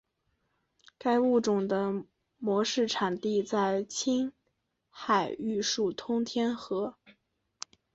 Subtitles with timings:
[0.97, 2.03] 该物种的
[2.39, 4.33] 模式产地在青
[4.89, 6.95] 海玉树通天河。